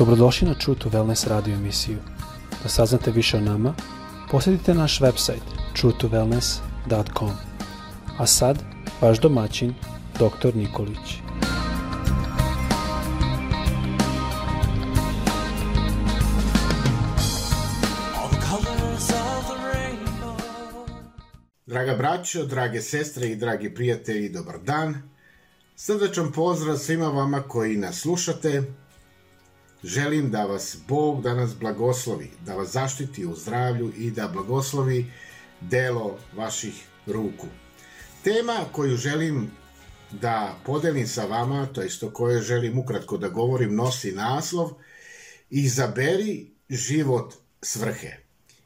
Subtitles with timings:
[0.00, 1.98] Dobrodošli na True to Wellness radio emisiju.
[2.62, 3.74] Da saznate više o nama,
[4.30, 5.44] posjetite naš website
[5.76, 7.30] truetowellness.com.
[8.18, 8.58] A sad,
[9.00, 9.74] vaš domaćin,
[10.14, 10.56] dr.
[10.56, 11.20] Nikolić.
[21.66, 25.02] Draga braćo, drage sestre i dragi prijatelji, dobar dan.
[25.76, 28.62] Srdačan pozdrav svima vama koji nas slušate.
[29.84, 35.12] Želim da vas Bog danas blagoslovi, da vas zaštiti u zdravlju i da blagoslovi
[35.60, 36.74] delo vaših
[37.06, 37.46] ruku.
[38.24, 39.50] Tema koju želim
[40.12, 44.70] da podelim sa vama, to jest o kojoj želim ukratko da govorim, nosi naslov
[45.50, 48.16] Izaberi život svrhe.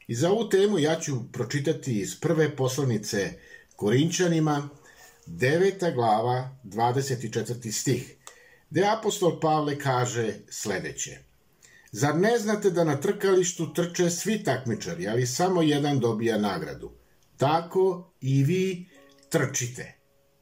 [0.07, 3.33] I za ovu temu ja ću pročitati iz prve poslanice
[3.75, 4.69] Korinčanima,
[5.27, 5.93] 9.
[5.93, 7.71] glava, 24.
[7.71, 8.15] stih,
[8.75, 11.17] gde apostol Pavle kaže sledeće.
[11.91, 16.91] Zar ne znate da na trkalištu trče svi takmičari, ali samo jedan dobija nagradu?
[17.37, 18.89] Tako i vi
[19.29, 19.93] trčite,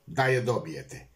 [0.05, 1.07] da je dobijete.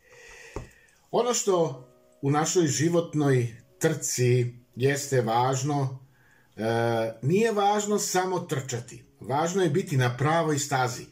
[1.11, 1.87] Ono što
[2.21, 5.99] u našoj životnoj trci jeste važno,
[6.55, 6.63] e,
[7.21, 9.03] nije važno samo trčati.
[9.19, 11.05] Važno je biti na pravoj stazi.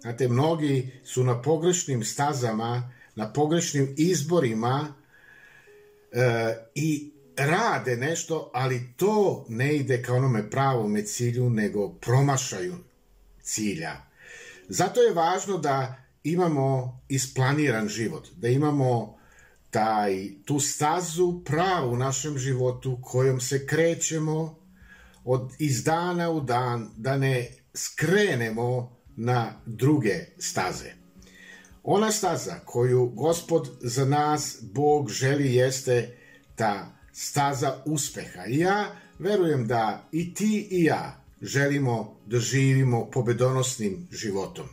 [0.00, 4.94] Znate, mnogi su na pogrešnim stazama, na pogrešnim izborima
[6.74, 12.74] i rade nešto, ali to ne ide ka onome pravome cilju, nego promašaju
[13.42, 13.96] cilja.
[14.68, 15.94] Zato je važno da
[16.24, 19.18] imamo isplaniran život, da imamo
[19.70, 24.58] taj, tu stazu pravu u našem životu kojom se krećemo
[25.24, 31.05] od, iz dana u dan, da ne skrenemo na druge staze.
[31.88, 36.16] Ona staza koju gospod za nas, Bog želi jeste
[36.54, 38.46] ta staza uspeha.
[38.46, 44.66] I ja verujem da i ti i ja želimo da živimo pobedonosnim životom.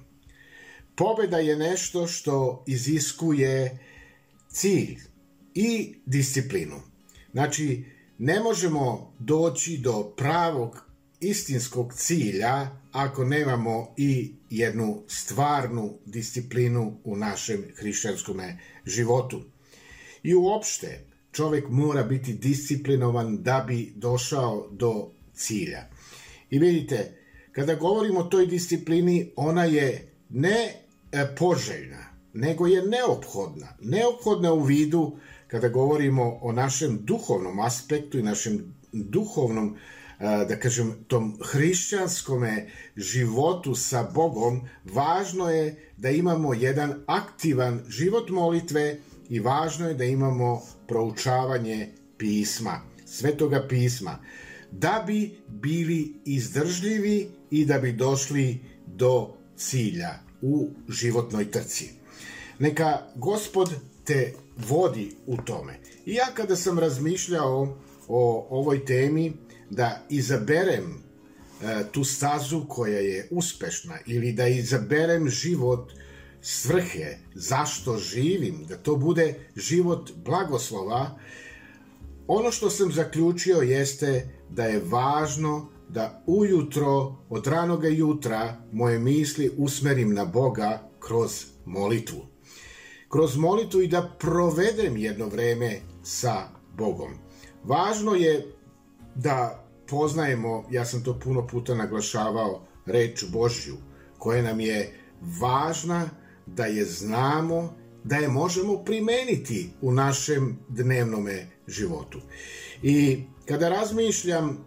[0.96, 3.79] Pobeda je nešto što iziskuje
[4.50, 4.97] cilj
[5.53, 6.81] i disciplinu.
[7.31, 7.85] Znači,
[8.18, 10.93] ne možemo doći do pravog
[11.23, 18.41] istinskog cilja ako nemamo i jednu stvarnu disciplinu u našem hrišćanskom
[18.85, 19.41] životu.
[20.23, 25.84] I uopšte, čovek mora biti disciplinovan da bi došao do cilja.
[26.50, 27.17] I vidite,
[27.51, 30.73] kada govorimo o toj disciplini, ona je ne
[31.11, 33.67] e, poželjna, nego je neophodna.
[33.81, 35.17] Neophodna u vidu
[35.47, 39.78] kada govorimo o našem duhovnom aspektu i našem duhovnom
[40.23, 48.97] da kažem, tom hrišćanskome životu sa Bogom, važno je da imamo jedan aktivan život molitve
[49.29, 54.19] i važno je da imamo proučavanje pisma, svetoga pisma,
[54.72, 61.90] da bi bili izdržljivi i da bi došli do cilja u životnoj trci.
[62.59, 63.73] Neka gospod
[64.03, 64.34] te
[64.67, 65.79] vodi u tome.
[66.05, 69.34] I ja kada sam razmišljao o ovoj temi,
[69.75, 75.91] da izaberem e, tu stazu koja je uspešna ili da izaberem život
[76.41, 81.19] svrhe, zašto živim, da to bude život blagoslova,
[82.28, 89.51] ono što sam zaključio jeste da je važno da ujutro, od ranoga jutra, moje misli
[89.57, 92.25] usmerim na Boga kroz molitvu.
[93.09, 96.47] Kroz molitvu i da provedem jedno vreme sa
[96.78, 97.11] Bogom.
[97.63, 98.53] Važno je
[99.16, 99.62] da
[99.94, 103.76] poznajemo, ja sam to puno puta naglašavao, reč Božju,
[104.18, 105.00] koja nam je
[105.42, 106.09] važna
[106.46, 112.22] da je znamo, da je možemo primeniti u našem dnevnome životu.
[112.84, 114.58] I kada razmišljam uh,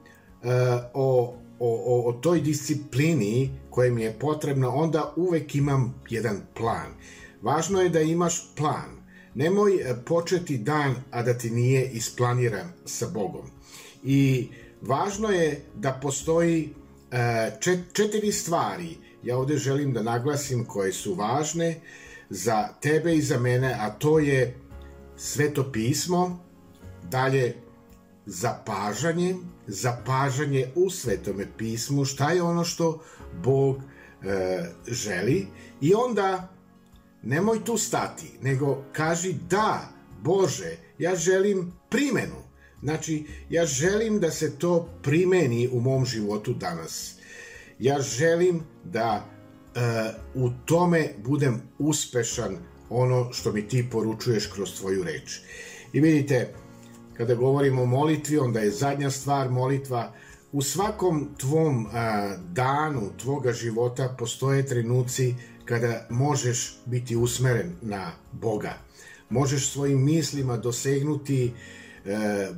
[0.94, 6.95] o, o, o toj disciplini koja mi je potrebna, onda uvek imam jedan plan.
[7.42, 8.95] Važno je da imaš plan.
[9.34, 13.50] Nemoj e, početi dan, a da ti nije isplaniran sa Bogom.
[14.04, 16.74] I uh, Važno je da postoji
[17.10, 17.50] e,
[17.92, 21.80] četiri stvari, ja ovde želim da naglasim koje su važne
[22.30, 24.54] za tebe i za mene, a to je
[25.16, 26.44] sveto pismo,
[27.02, 27.54] dalje
[28.26, 29.36] zapažanje,
[29.66, 33.02] zapažanje u svetome pismu, šta je ono što
[33.42, 33.76] Bog
[34.22, 35.46] e, želi.
[35.80, 36.48] I onda
[37.22, 39.88] nemoj tu stati, nego kaži da,
[40.22, 42.46] Bože, ja želim primenu
[42.82, 47.14] Znači, ja želim da se to primeni u mom životu danas.
[47.78, 52.56] Ja želim da uh, u tome budem uspešan
[52.90, 55.40] ono što mi ti poručuješ kroz tvoju reč.
[55.92, 56.54] I vidite,
[57.16, 60.12] kada govorimo o molitvi, onda je zadnja stvar molitva.
[60.52, 65.34] U svakom tvom a, danu, tvoga života postoje trenuci
[65.64, 68.78] kada možeš biti usmeren na Boga.
[69.30, 71.50] Možeš svojim mislima dosegnuti e,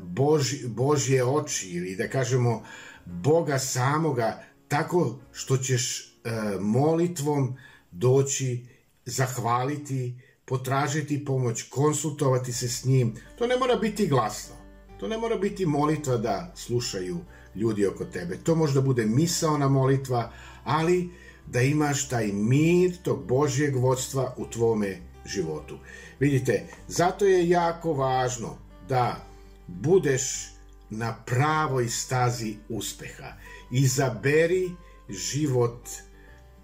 [0.02, 2.64] Bož, Božje oči ili da kažemo
[3.04, 6.30] Boga samoga tako što ćeš e,
[6.60, 7.56] molitvom
[7.90, 8.66] doći,
[9.04, 13.14] zahvaliti, potražiti pomoć, konsultovati se s njim.
[13.38, 14.54] To ne mora biti glasno.
[15.00, 17.18] To ne mora biti molitva da slušaju
[17.54, 18.36] ljudi oko tebe.
[18.36, 20.32] To možda bude misaona molitva,
[20.64, 21.10] ali
[21.46, 24.96] da imaš taj mir tog Božjeg vodstva u tvome
[25.26, 25.78] životu.
[26.20, 28.58] Vidite, zato je jako važno
[28.88, 29.27] da
[29.68, 30.52] budeš
[30.90, 33.32] na pravoj stazi uspeha.
[33.70, 34.70] Izaberi
[35.08, 35.88] život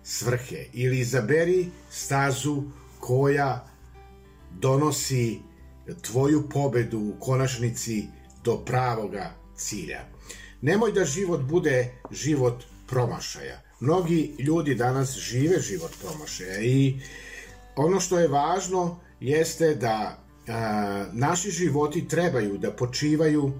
[0.03, 2.63] svrhe ili izaberi stazu
[3.01, 3.67] koja
[4.51, 5.41] donosi
[6.03, 8.07] tvoju pobedu u konačnici
[8.45, 10.05] do pravoga cilja.
[10.63, 13.63] Nemoj da život bude život promašaja.
[13.81, 17.01] Mnogi ljudi danas žive život promašaja i
[17.77, 20.24] ono što je važno jeste da
[21.13, 23.53] naši životi trebaju da počivaju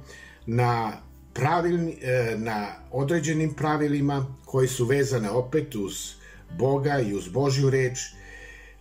[0.47, 0.93] na
[1.35, 6.15] pravilni, e, na određenim pravilima koji su vezane opet uz
[6.59, 7.99] Boga i uz Božju reč,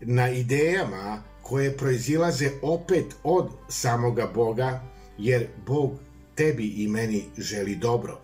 [0.01, 4.81] na idejama koje proizilaze opet od samoga Boga,
[5.17, 5.91] jer Bog
[6.35, 8.19] tebi i meni želi dobro.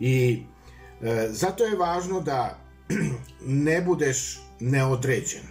[0.00, 0.42] I
[1.02, 2.58] e, zato je važno da
[3.40, 5.42] ne budeš neodređen,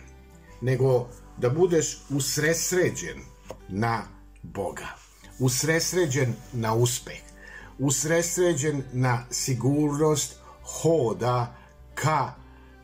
[0.62, 1.08] nego
[1.38, 3.35] da budeš usresređen
[3.70, 4.04] na
[4.44, 4.88] Boga,
[5.40, 7.22] usresređen na uspeh,
[7.80, 11.56] usresređen na sigurnost hoda
[11.96, 12.34] ka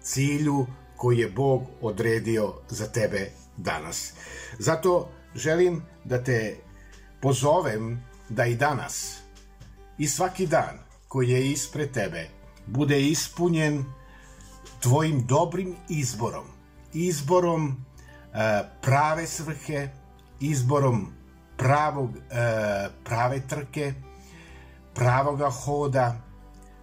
[0.01, 0.65] cilju
[0.97, 4.13] koji je Bog odredio za tebe danas.
[4.59, 6.57] Zato želim da te
[7.21, 9.17] pozovem da i danas
[9.97, 12.29] i svaki dan koji je ispred tebe
[12.67, 13.85] bude ispunjen
[14.79, 16.45] tvojim dobrim izborom,
[16.93, 17.85] izborom
[18.33, 19.89] e, prave svrhe,
[20.41, 21.07] izborom
[21.57, 22.19] pravog, e,
[23.03, 23.93] prave trke,
[24.93, 26.15] pravoga hoda,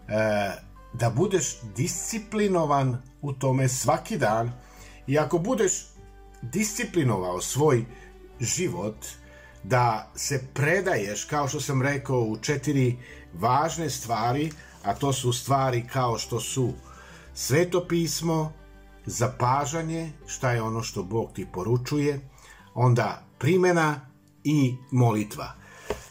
[0.08, 0.52] e,
[0.92, 4.52] da budeš disciplinovan u tome svaki dan
[5.06, 5.72] i ako budeš
[6.42, 7.84] disciplinovao svoj
[8.40, 9.06] život,
[9.62, 12.96] da se predaješ, kao što sam rekao, u četiri
[13.34, 14.52] važne stvari,
[14.82, 16.72] a to su stvari kao što su
[17.34, 18.52] sveto pismo,
[19.06, 22.20] zapažanje, šta je ono što Bog ti poručuje,
[22.74, 24.00] onda primena
[24.44, 25.54] i molitva.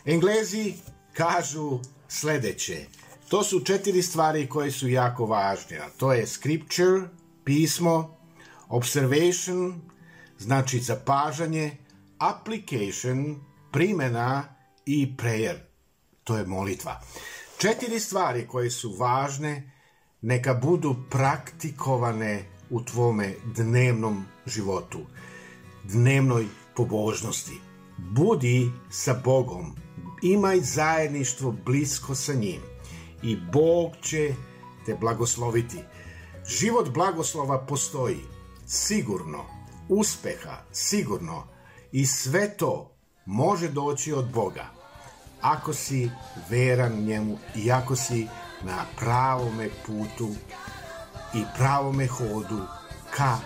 [0.06, 0.74] Englezi
[1.14, 2.86] kažu sledeće,
[3.30, 7.02] to su četiri stvari koje su jako važne, to je scripture,
[7.44, 8.18] pismo,
[8.70, 9.82] observation,
[10.38, 11.78] znači zapažanje,
[12.18, 14.44] application, primena
[14.86, 15.58] i prayer,
[16.24, 17.02] to je molitva.
[17.58, 19.72] Četiri stvari koje su važne,
[20.22, 25.00] neka budu praktikovane u tvome dnevnom životu,
[25.88, 27.62] dnevnoj pobožnosti.
[27.98, 29.76] Budi sa Bogom,
[30.22, 32.62] imaj zajedništvo blisko sa njim
[33.24, 34.34] i Bog će
[34.86, 35.80] te blagosloviti.
[36.48, 38.20] Život blagoslova postoji,
[38.66, 39.46] sigurno,
[39.90, 41.44] uspeha, sigurno,
[41.92, 42.96] i sve to
[43.26, 44.66] može doći od Boga,
[45.42, 46.10] ako si
[46.50, 48.28] veran njemu i ako si
[48.64, 50.30] na pravome putu
[51.34, 52.62] i pravome hodu
[53.16, 53.38] ka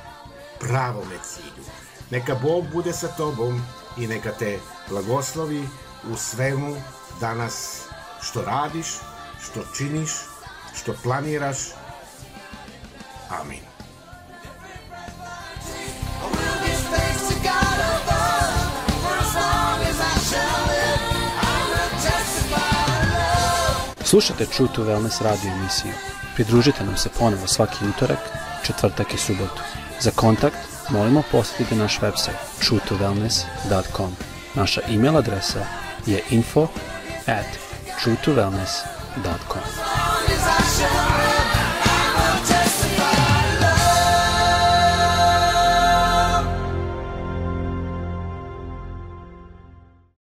[0.60, 1.81] pravome cilju.
[2.12, 3.62] Neka Bog bude sa tobom
[3.98, 5.64] i neka te blagoslovi
[6.12, 6.76] u svemu
[7.20, 7.82] danas
[8.22, 8.88] što radiš,
[9.42, 10.12] što činiš,
[10.76, 11.58] što planiraš.
[13.30, 13.60] Amin.
[24.04, 25.94] Slušajte True to Wellness radio emisiju.
[26.36, 28.20] Pridružite nam se ponovo svaki utorak,
[28.66, 29.62] četvrtak i subotu.
[30.00, 34.12] Za kontakt molimo posjetite naš website truetowellness.com.
[34.56, 35.66] Naša e-mail adresa
[36.06, 36.68] je info
[37.28, 37.46] at
[38.04, 39.62] truetowellness.com.